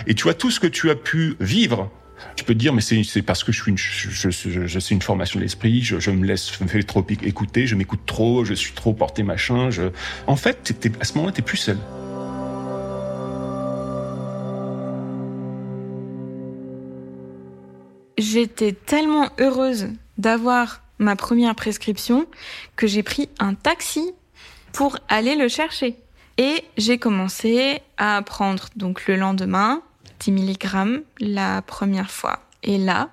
Et 0.08 0.16
tu 0.16 0.24
vois, 0.24 0.34
tout 0.34 0.52
ce 0.52 0.60
que 0.60 0.68
tu 0.68 0.90
as 0.90 0.96
pu 0.96 1.36
vivre, 1.40 1.90
tu 2.36 2.44
peux 2.44 2.54
te 2.54 2.60
dire, 2.60 2.74
mais 2.74 2.82
c'est 2.82 3.22
parce 3.22 3.44
que 3.44 3.52
je 3.52 3.62
suis 3.62 3.72
une, 3.72 3.78
je, 3.78 4.30
je, 4.30 4.80
suis 4.80 4.96
une 4.96 5.02
formation 5.02 5.40
d'esprit, 5.40 5.82
je, 5.82 6.00
je 6.00 6.12
me 6.12 6.26
laisse, 6.26 6.52
je 6.58 6.64
me 6.64 6.70
fais 6.70 6.82
trop 6.84 7.06
écouter, 7.24 7.68
je 7.68 7.76
m'écoute 7.76 8.02
trop, 8.06 8.46
je 8.46 8.54
suis 8.54 8.74
trop 8.74 8.94
porté 8.94 9.24
machin. 9.24 9.70
Je... 9.70 9.84
En 10.28 10.36
fait, 10.36 10.74
à 11.00 11.04
ce 11.04 11.14
moment-là, 11.16 11.34
t'es 11.34 11.42
plus 11.42 11.58
seul. 11.58 11.78
J'étais 18.22 18.74
tellement 18.74 19.30
heureuse 19.40 19.88
d'avoir 20.20 20.84
ma 21.00 21.16
première 21.16 21.56
prescription 21.56 22.28
que 22.76 22.86
j'ai 22.86 23.02
pris 23.02 23.30
un 23.40 23.56
taxi 23.56 24.12
pour 24.74 25.00
aller 25.08 25.36
le 25.36 25.48
chercher. 25.48 25.98
Et 26.38 26.64
j'ai 26.78 27.00
commencé 27.00 27.82
à 27.98 28.22
prendre 28.22 28.70
donc 28.76 29.08
le 29.08 29.16
lendemain 29.16 29.82
10 30.20 30.34
mg 30.34 31.04
la 31.20 31.64
première 31.64 32.12
fois. 32.12 32.42
Et 32.62 32.78
là, 32.78 33.10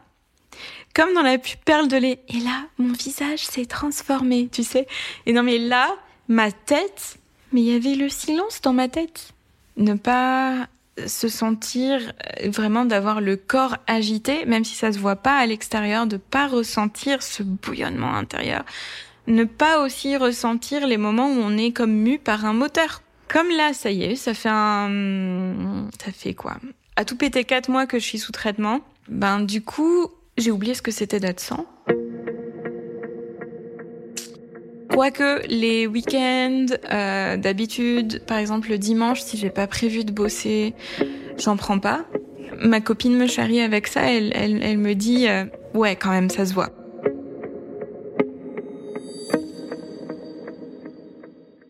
comme 0.94 1.14
dans 1.14 1.22
la 1.22 1.38
perle 1.38 1.88
de 1.88 1.96
lait, 1.96 2.20
et 2.28 2.40
là, 2.40 2.66
mon 2.76 2.92
visage 2.92 3.46
s'est 3.46 3.64
transformé, 3.64 4.50
tu 4.52 4.62
sais. 4.62 4.86
Et 5.24 5.32
non 5.32 5.42
mais 5.42 5.56
là, 5.56 5.88
ma 6.28 6.52
tête, 6.52 7.16
mais 7.52 7.62
il 7.62 7.72
y 7.72 7.74
avait 7.74 7.94
le 7.94 8.10
silence 8.10 8.60
dans 8.60 8.74
ma 8.74 8.88
tête. 8.88 9.32
Ne 9.78 9.94
pas 9.94 10.68
se 11.06 11.28
sentir 11.28 12.12
euh, 12.42 12.50
vraiment 12.50 12.84
d'avoir 12.84 13.20
le 13.20 13.36
corps 13.36 13.76
agité, 13.86 14.44
même 14.46 14.64
si 14.64 14.74
ça 14.74 14.92
se 14.92 14.98
voit 14.98 15.16
pas 15.16 15.38
à 15.38 15.46
l'extérieur, 15.46 16.06
de 16.06 16.16
pas 16.16 16.46
ressentir 16.46 17.22
ce 17.22 17.42
bouillonnement 17.42 18.14
intérieur. 18.14 18.64
Ne 19.26 19.44
pas 19.44 19.82
aussi 19.82 20.16
ressentir 20.16 20.86
les 20.86 20.96
moments 20.96 21.28
où 21.28 21.38
on 21.38 21.56
est 21.56 21.72
comme 21.72 21.92
mu 21.92 22.18
par 22.18 22.44
un 22.44 22.54
moteur. 22.54 23.02
Comme 23.28 23.50
là, 23.50 23.74
ça 23.74 23.90
y 23.90 24.04
est, 24.04 24.16
ça 24.16 24.32
fait 24.32 24.48
un, 24.50 25.88
ça 26.02 26.12
fait 26.12 26.34
quoi? 26.34 26.56
À 26.96 27.04
tout 27.04 27.16
péter 27.16 27.44
quatre 27.44 27.70
mois 27.70 27.86
que 27.86 27.98
je 27.98 28.04
suis 28.04 28.18
sous 28.18 28.32
traitement. 28.32 28.80
Ben, 29.08 29.40
du 29.40 29.62
coup, 29.62 30.08
j'ai 30.38 30.50
oublié 30.50 30.74
ce 30.74 30.82
que 30.82 30.90
c'était 30.90 31.20
d'être 31.20 31.40
sans. 31.40 31.66
Quoique 34.98 35.46
les 35.46 35.86
week-ends, 35.86 36.66
euh, 36.92 37.36
d'habitude, 37.36 38.20
par 38.26 38.36
exemple 38.36 38.68
le 38.68 38.78
dimanche, 38.78 39.20
si 39.20 39.36
j'ai 39.36 39.48
pas 39.48 39.68
prévu 39.68 40.02
de 40.02 40.10
bosser, 40.10 40.74
j'en 41.38 41.56
prends 41.56 41.78
pas. 41.78 42.04
Ma 42.60 42.80
copine 42.80 43.16
me 43.16 43.28
charrie 43.28 43.60
avec 43.60 43.86
ça, 43.86 44.10
elle, 44.10 44.32
elle, 44.34 44.76
me 44.76 44.94
dit 44.94 45.28
euh, 45.28 45.44
ouais 45.72 45.94
quand 45.94 46.10
même 46.10 46.28
ça 46.28 46.44
se 46.44 46.52
voit. 46.52 46.70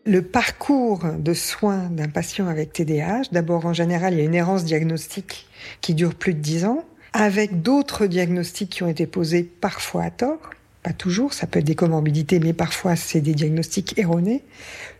Le 0.07 0.23
parcours 0.23 1.03
de 1.19 1.35
soins 1.35 1.87
d'un 1.91 2.09
patient 2.09 2.47
avec 2.47 2.73
TDAH, 2.73 3.25
d'abord 3.31 3.67
en 3.67 3.73
général 3.73 4.15
il 4.15 4.17
y 4.17 4.21
a 4.23 4.25
une 4.25 4.33
errance 4.33 4.63
diagnostique 4.63 5.45
qui 5.81 5.93
dure 5.93 6.15
plus 6.15 6.33
de 6.33 6.39
10 6.39 6.65
ans, 6.65 6.83
avec 7.13 7.61
d'autres 7.61 8.07
diagnostics 8.07 8.71
qui 8.71 8.81
ont 8.81 8.89
été 8.89 9.05
posés 9.05 9.43
parfois 9.43 10.05
à 10.05 10.09
tort, 10.09 10.39
pas 10.83 10.93
toujours, 10.93 11.33
ça 11.33 11.47
peut 11.47 11.59
être 11.59 11.65
des 11.65 11.75
comorbidités, 11.75 12.39
mais 12.39 12.53
parfois 12.53 12.95
c'est 12.95 13.21
des 13.21 13.33
diagnostics 13.33 13.97
erronés. 13.97 14.43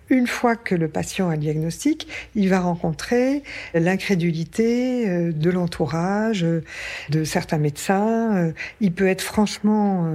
Une 0.09 0.27
fois 0.27 0.55
que 0.55 0.73
le 0.73 0.87
patient 0.87 1.29
a 1.29 1.35
le 1.35 1.41
diagnostic, 1.41 2.07
il 2.33 2.49
va 2.49 2.59
rencontrer 2.59 3.43
l'incrédulité 3.73 5.07
euh, 5.07 5.31
de 5.31 5.49
l'entourage, 5.51 6.43
euh, 6.43 6.63
de 7.09 7.23
certains 7.23 7.59
médecins. 7.59 8.35
Euh, 8.35 8.51
il 8.81 8.91
peut 8.91 9.07
être 9.07 9.21
franchement 9.21 10.09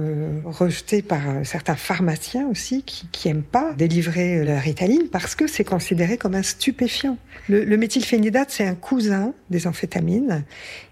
rejeté 0.45 1.01
par 1.01 1.21
certains 1.43 1.75
pharmaciens 1.75 2.47
aussi 2.47 2.83
qui, 2.83 3.07
qui 3.11 3.29
aiment 3.29 3.43
pas 3.43 3.73
délivrer 3.73 4.43
la 4.43 4.59
ritaline 4.59 5.07
parce 5.11 5.35
que 5.35 5.47
c'est 5.47 5.63
considéré 5.63 6.17
comme 6.17 6.35
un 6.35 6.43
stupéfiant. 6.43 7.17
Le, 7.47 7.63
le 7.63 7.77
méthylphénidate, 7.77 8.51
c'est 8.51 8.65
un 8.65 8.75
cousin 8.75 9.33
des 9.49 9.67
amphétamines 9.67 10.43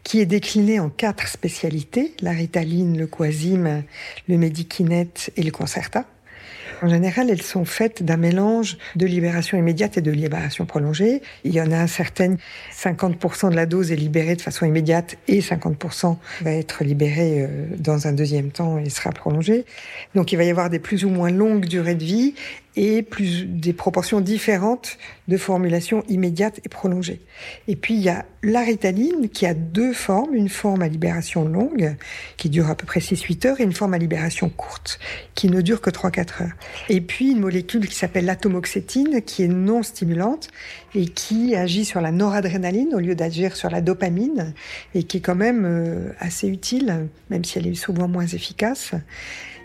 qui 0.04 0.20
est 0.20 0.26
décliné 0.26 0.80
en 0.80 0.90
quatre 0.90 1.28
spécialités 1.28 2.14
la 2.22 2.32
ritaline, 2.32 2.98
le 2.98 3.08
coasim, 3.08 3.84
le 4.28 4.38
médikinète 4.38 5.32
et 5.36 5.44
le 5.44 5.52
concerta. 5.52 6.06
En 6.84 6.90
général, 6.90 7.30
elles 7.30 7.42
sont 7.42 7.64
faites 7.64 8.04
d'un 8.04 8.18
mélange 8.18 8.78
de 8.98 9.06
libération 9.06 9.58
immédiate 9.58 9.98
et 9.98 10.02
de 10.02 10.12
libération 10.12 10.66
prolongée. 10.66 11.22
Il 11.46 11.54
y 11.54 11.62
en 11.62 11.72
a 11.72 11.88
certaines, 11.88 12.38
50% 12.78 13.52
de 13.52 13.56
la 13.56 13.66
dose 13.66 13.94
est 13.94 13.96
libérée 13.96 14.36
de 14.36 14.42
façon 14.42 14.66
immédiate 14.66 15.16
et 15.30 15.40
50% 15.40 16.18
va 16.42 16.52
être 16.52 16.84
libérée 16.84 17.44
euh, 17.44 17.68
dans 17.78 18.08
un 18.08 18.12
deuxième 18.12 18.52
temps 18.52 18.80
et 18.80 18.90
sera 18.90 19.12
prolongée. 19.12 19.64
Donc 20.14 20.34
il 20.34 20.36
va 20.36 20.44
y 20.44 20.50
avoir 20.50 20.70
des 20.70 20.80
plus 20.80 21.06
ou 21.06 21.10
moins 21.10 21.32
longues 21.32 21.68
durées 21.68 21.96
de 21.96 22.04
vie 22.04 22.36
et 22.76 23.04
plus 23.04 23.46
des 23.46 23.74
proportions 23.74 24.22
différentes 24.22 24.98
de 25.28 25.38
formulation 25.38 26.04
immédiate 26.10 26.60
et 26.66 26.70
prolongée. 26.70 27.22
Et 27.68 27.76
puis 27.76 27.94
il 27.94 28.02
y 28.02 28.10
a 28.10 28.26
la 28.42 28.62
ritaline 28.62 29.30
qui 29.30 29.46
a 29.46 29.54
deux 29.54 29.94
formes, 29.94 30.36
une 30.36 30.50
forme 30.50 30.82
à 30.82 30.88
libération 30.88 31.46
longue 31.46 31.96
qui 32.36 32.50
dure 32.50 32.70
à 32.70 32.76
peu 32.76 32.86
près 32.86 33.00
6-8 33.00 33.48
heures 33.48 33.62
et 33.62 33.64
une 33.64 33.74
forme 33.74 33.94
à 33.94 33.98
libération 33.98 34.50
courte 34.50 35.00
qui 35.34 35.50
ne 35.50 35.62
dure 35.62 35.82
que 35.82 35.90
3-4 35.90 36.44
heures. 36.44 36.52
Et 36.90 37.00
puis 37.00 37.32
une 37.32 37.40
molécule 37.40 37.88
qui 37.88 37.96
s'appelle 37.96 38.26
l'atomoxétine 38.26 39.22
qui 39.22 39.44
est 39.44 39.48
non 39.48 39.84
stimulante 39.84 40.50
et 40.96 41.06
qui 41.06 41.56
agit 41.56 41.86
sur 41.86 42.02
la 42.02 42.12
noradrénaline 42.12 42.94
au 42.94 43.00
lieu 43.00 43.16
d'agir 43.16 43.56
sur 43.56 43.70
la 43.70 43.82
dopamine 43.82 44.54
et 44.94 45.04
qui 45.04 45.18
est 45.18 45.22
quand 45.22 45.36
même 45.36 45.64
euh, 45.66 46.10
assez 46.20 46.48
utile 46.48 47.08
même 47.30 47.44
si 47.46 47.58
elle 47.58 47.68
est 47.68 47.76
souvent 47.76 48.08
moins 48.08 48.28
efficace. 48.28 48.94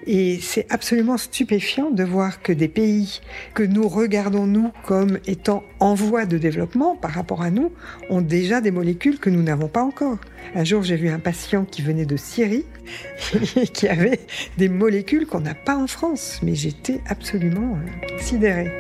Et 0.07 0.39
c'est 0.41 0.67
absolument 0.71 1.17
stupéfiant 1.17 1.91
de 1.91 2.05
voir 2.05 2.43
que 2.43 2.53
des 2.53 2.69
pays 2.69 3.21
que 3.55 3.63
nous 3.63 3.89
regardons, 3.89 4.47
nous, 4.47 4.73
comme 4.85 5.19
étant 5.27 5.65
en 5.81 5.95
voie 5.95 6.25
de 6.25 6.39
développement 6.39 6.97
par 6.97 7.13
rapport 7.13 7.43
à 7.43 7.51
nous, 7.51 7.73
ont 8.09 8.21
déjà 8.21 8.61
des 8.61 8.71
molécules 8.71 9.19
que 9.19 9.31
nous 9.31 9.43
n'avons 9.43 9.69
pas 9.69 9.83
encore. 9.83 10.19
Un 10.55 10.65
jour, 10.65 10.83
j'ai 10.83 10.97
vu 10.97 11.09
un 11.09 11.19
patient 11.19 11.65
qui 11.65 11.83
venait 11.83 12.07
de 12.07 12.17
Syrie 12.17 12.65
et 13.57 13.67
qui 13.67 13.89
avait 13.89 14.21
des 14.57 14.69
molécules 14.69 15.27
qu'on 15.27 15.41
n'a 15.41 15.55
pas 15.55 15.77
en 15.77 15.87
France. 15.87 16.41
Mais 16.43 16.55
j'étais 16.55 17.01
absolument 17.07 17.79
sidérée. 18.21 18.73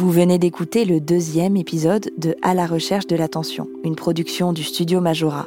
Vous 0.00 0.10
venez 0.10 0.38
d'écouter 0.38 0.86
le 0.86 0.98
deuxième 0.98 1.58
épisode 1.58 2.10
de 2.16 2.34
À 2.40 2.54
la 2.54 2.64
recherche 2.64 3.06
de 3.06 3.16
l'attention, 3.16 3.68
une 3.84 3.96
production 3.96 4.54
du 4.54 4.62
studio 4.62 4.98
Majora. 4.98 5.46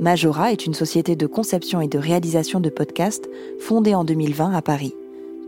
Majora 0.00 0.52
est 0.52 0.64
une 0.64 0.72
société 0.72 1.16
de 1.16 1.26
conception 1.26 1.82
et 1.82 1.86
de 1.86 1.98
réalisation 1.98 2.60
de 2.60 2.70
podcasts 2.70 3.28
fondée 3.58 3.94
en 3.94 4.04
2020 4.04 4.54
à 4.54 4.62
Paris. 4.62 4.94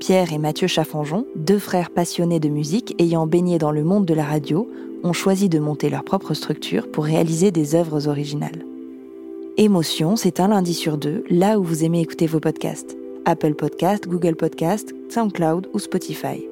Pierre 0.00 0.34
et 0.34 0.38
Mathieu 0.38 0.66
Chaffanjon, 0.66 1.24
deux 1.34 1.58
frères 1.58 1.88
passionnés 1.88 2.40
de 2.40 2.50
musique 2.50 2.94
ayant 2.98 3.26
baigné 3.26 3.56
dans 3.56 3.72
le 3.72 3.84
monde 3.84 4.04
de 4.04 4.12
la 4.12 4.24
radio, 4.24 4.68
ont 5.02 5.14
choisi 5.14 5.48
de 5.48 5.58
monter 5.58 5.88
leur 5.88 6.04
propre 6.04 6.34
structure 6.34 6.90
pour 6.92 7.04
réaliser 7.04 7.52
des 7.52 7.74
œuvres 7.74 8.06
originales. 8.06 8.66
Émotion, 9.56 10.14
c'est 10.14 10.40
un 10.40 10.48
lundi 10.48 10.74
sur 10.74 10.98
deux, 10.98 11.24
là 11.30 11.58
où 11.58 11.64
vous 11.64 11.84
aimez 11.84 12.02
écouter 12.02 12.26
vos 12.26 12.40
podcasts. 12.40 12.98
Apple 13.24 13.54
Podcast, 13.54 14.06
Google 14.06 14.36
Podcast, 14.36 14.94
SoundCloud 15.08 15.70
ou 15.72 15.78
Spotify. 15.78 16.51